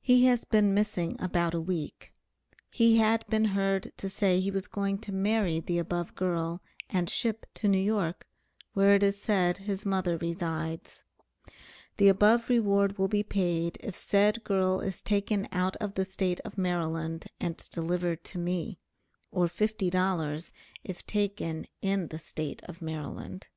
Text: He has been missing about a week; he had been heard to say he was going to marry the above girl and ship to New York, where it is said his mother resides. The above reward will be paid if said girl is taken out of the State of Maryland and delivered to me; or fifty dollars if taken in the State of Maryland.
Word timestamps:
He 0.00 0.24
has 0.24 0.46
been 0.46 0.72
missing 0.72 1.16
about 1.20 1.52
a 1.52 1.60
week; 1.60 2.14
he 2.70 2.96
had 2.96 3.26
been 3.26 3.44
heard 3.44 3.92
to 3.98 4.08
say 4.08 4.40
he 4.40 4.50
was 4.50 4.66
going 4.66 4.96
to 5.00 5.12
marry 5.12 5.60
the 5.60 5.76
above 5.76 6.14
girl 6.14 6.62
and 6.88 7.10
ship 7.10 7.44
to 7.56 7.68
New 7.68 7.76
York, 7.78 8.26
where 8.72 8.94
it 8.94 9.02
is 9.02 9.20
said 9.20 9.58
his 9.58 9.84
mother 9.84 10.16
resides. 10.16 11.04
The 11.98 12.08
above 12.08 12.48
reward 12.48 12.96
will 12.96 13.06
be 13.08 13.22
paid 13.22 13.76
if 13.80 13.94
said 13.94 14.42
girl 14.44 14.80
is 14.80 15.02
taken 15.02 15.46
out 15.52 15.76
of 15.76 15.92
the 15.92 16.06
State 16.06 16.40
of 16.40 16.56
Maryland 16.56 17.26
and 17.38 17.58
delivered 17.70 18.24
to 18.24 18.38
me; 18.38 18.78
or 19.30 19.46
fifty 19.46 19.90
dollars 19.90 20.52
if 20.84 21.06
taken 21.06 21.66
in 21.82 22.08
the 22.08 22.18
State 22.18 22.62
of 22.62 22.80
Maryland. 22.80 23.48